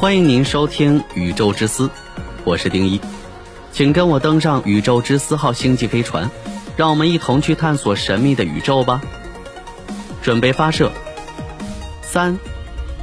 [0.00, 1.88] 欢迎您收听《宇宙之思》，
[2.44, 3.00] 我是丁一，
[3.72, 6.30] 请跟我登上宇宙之思号星际飞船，
[6.76, 9.02] 让我们一同去探索神秘的宇宙吧。
[10.22, 10.92] 准备发射，
[12.00, 12.38] 三、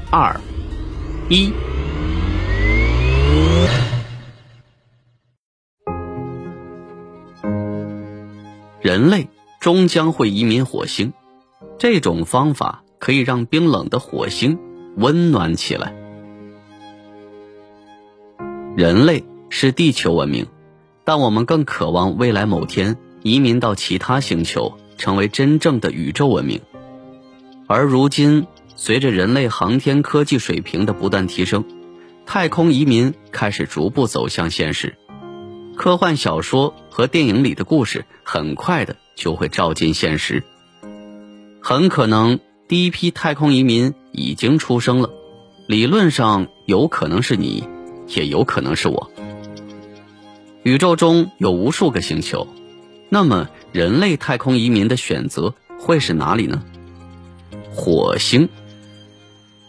[0.10, 0.40] 二、
[1.28, 1.52] 一。
[8.80, 9.28] 人类
[9.60, 11.12] 终将会移民火星，
[11.78, 14.58] 这种方法可以让冰冷的火星
[14.96, 16.05] 温暖起来。
[18.76, 20.48] 人类是地球文明，
[21.06, 26.60] 但我们更渴望未来某天移民到其他星球，成为真正的宇宙文明。
[27.68, 31.64] 而如今，随着人类航天科技水平的不断提升，
[32.26, 34.98] 太空移民开始逐步走向现实。
[35.78, 40.44] 科幻小说和电影里的故事，很快的就会照进现实。
[41.62, 45.12] 很可能第一批太空移民已经出生了，
[45.66, 47.64] 理论上有可能是你。
[48.08, 49.12] 也有可能是我。
[50.64, 52.48] 宇宙中有无数个星球，
[53.10, 56.64] 那么人类太空移民的选择会是哪里呢？
[57.72, 58.50] 火星。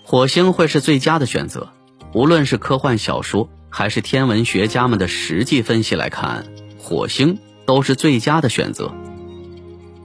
[0.02, 1.68] 火星会是最佳的选择。
[2.14, 6.46] 无论是科幻小说还是天文学家们的实际分析来看，
[6.78, 8.94] 火星都是最佳的选择。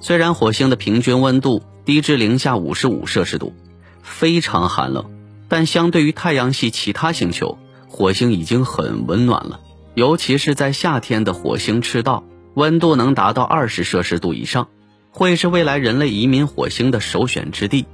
[0.02, 3.54] 虽然火星的平均温度低至零下五十五摄氏度，
[4.02, 5.06] 非常寒冷，
[5.48, 7.58] 但相对于太阳系其他星球。
[7.92, 9.60] 火星已经很温暖了，
[9.96, 14.70] 尤其是在夏天的火星赤道，温度能达到二十摄氏度以上，
[15.12, 17.86] 会是未来人类移民火星的首选之地。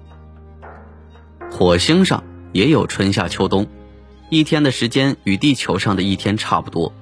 [1.50, 3.66] 火星上也有春夏秋冬，
[4.30, 6.94] 一天的时间与地球上的一天差不多。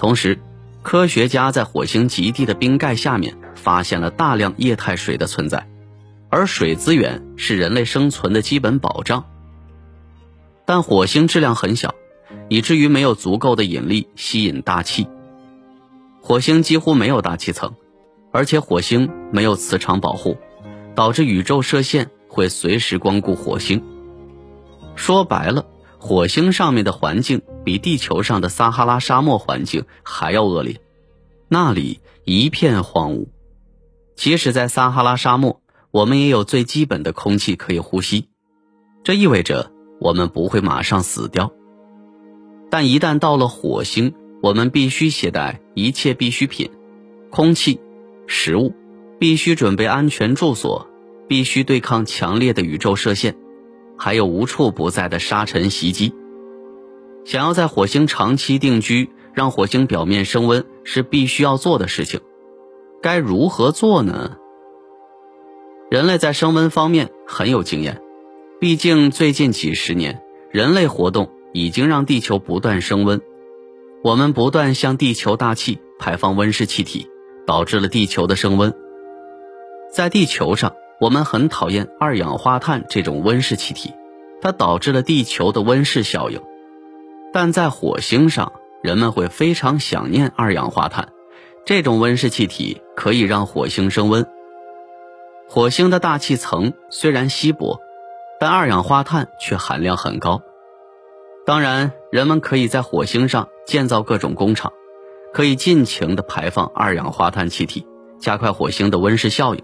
[0.00, 0.40] 同时，
[0.82, 5.68] 科学家在火星极地的冰盖下面发现了大量液态水的存在，
[6.30, 9.24] 而水资源是人类生存的基本保障。
[10.66, 11.94] 但火星质量很小。
[12.48, 15.06] 以至于没有足够的引力吸引大气。
[16.20, 17.74] 火星几乎没有大气层，
[18.32, 20.36] 而且火星没有磁场保护，
[20.94, 23.82] 导致宇宙射线会随时光顾火星。
[24.96, 25.66] 说白了，
[25.98, 30.80] 火星上面的环境比地球上的撒哈拉沙漠环境还要恶劣，
[31.48, 33.26] 那里一片荒芜。
[34.16, 38.28] 即使在撒哈拉沙漠，我们也有最基本的空气可以呼吸，
[39.02, 41.52] 这意味着我们不会马上死掉。
[42.74, 46.72] 但一旦到了火星，我们必须携带一切必需品，
[47.30, 47.78] 空气、
[48.26, 48.74] 食物，
[49.20, 50.88] 必须准备安全住所，
[51.28, 53.36] 必须对抗强烈的宇宙射线，
[53.96, 56.12] 还有无处不在的沙尘袭击。
[57.24, 62.18] 想要在火星长期定居，让火星表面升温是必须要做的事情。
[63.00, 64.36] 该如何做呢？
[65.92, 68.02] 人类在升温方面很有经验，
[68.58, 70.20] 毕竟最近几十年
[70.50, 71.30] 人类活动。
[71.54, 73.22] 已经让地球不断升温，
[74.02, 77.06] 我们不断向地球大气排放温室气体，
[77.46, 78.74] 导致了地球的升温。
[79.88, 83.92] 在地球上，我们很讨厌二氧化碳这种温室气体，
[84.42, 86.42] 它导致了地球的温室效应。
[87.32, 91.10] 但在火星上，人们会非常想念二氧化碳，
[91.64, 94.26] 这种温室气体可以让火星升温。
[95.48, 97.78] 火星的大气层虽然稀薄，
[98.40, 100.42] 但二氧化碳却含量很高。
[101.46, 104.72] 当然，人们可以在火星上建造各种工厂，
[105.34, 107.86] 可以尽情的排放二氧化碳气体，
[108.18, 109.62] 加快火星的温室效应。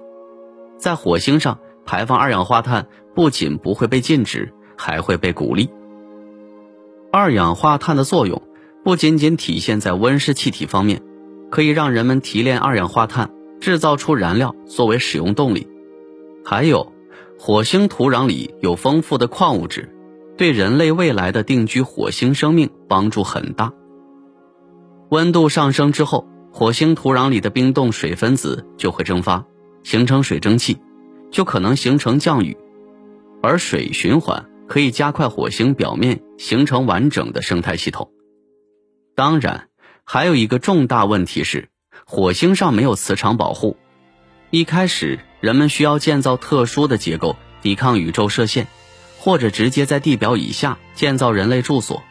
[0.77, 5.71] 在火星上排放二氧化碳不仅不会被禁止，还会被鼓励。
[7.11, 8.43] 二氧化碳的作用
[8.85, 11.03] 不仅仅体现在温室气体方面，
[11.51, 15.67] 可以让人们提炼二氧化碳，制造出燃料作为使用动力。
[16.45, 16.93] 还有，
[17.39, 19.89] 火星土壤里有丰富的矿物质。
[20.41, 23.75] 对人类未来的定居火星生命帮助很大。
[25.11, 29.45] 温度上升之后，火星土壤里的冰冻水分子就会蒸发，
[29.83, 30.79] 形成水蒸气，
[31.31, 32.57] 就可能形成降雨。
[33.43, 38.11] 而水循环可以加快火星表面形成完整的生态系统。
[39.15, 39.69] 当然，
[40.05, 41.69] 还有一个重大问题是，
[42.07, 43.77] 火星上没有磁场保护。
[44.49, 48.69] 一开始，人们需要建造特殊的结构抵抗宇宙射线。
[49.23, 52.03] 或者直接在地表以下建造人类住所。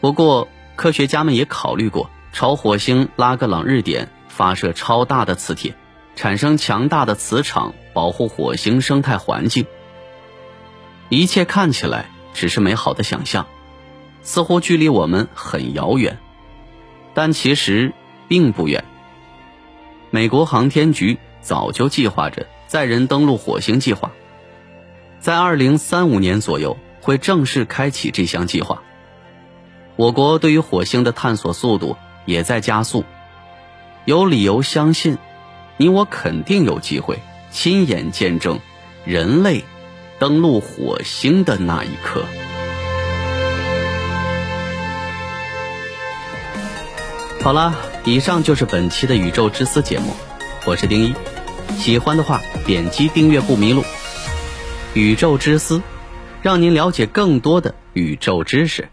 [0.00, 5.74] 不过，科学家们也考虑过朝火星拉格朗日点发射超大的磁铁，
[6.16, 9.66] 产生强大的磁场，保护火星生态环境。
[11.10, 13.46] 一切看起来只是美好的想象，
[14.22, 16.16] 似乎距离我们很遥远，
[17.12, 17.92] 但其实
[18.26, 18.84] 并不远。
[20.08, 24.10] 美国航天局早就计划着载人登陆火星计划。
[25.20, 28.82] 在二零三五年左右，会正式开启这项计划。
[29.96, 33.04] 我国对于火星的探索速度也在加速，
[34.06, 35.18] 有理由相信，
[35.76, 37.18] 你我肯定有机会
[37.50, 38.60] 亲眼见证
[39.04, 39.64] 人类
[40.18, 42.24] 登陆火星的那一刻。
[47.42, 47.74] 好了，
[48.04, 50.14] 以上就是本期的宇宙之思节目，
[50.66, 51.14] 我是丁一，
[51.76, 53.84] 喜欢的话点击订阅不迷路。
[54.94, 55.82] 宇宙之思，
[56.42, 58.88] 让您了解更多的宇宙知识。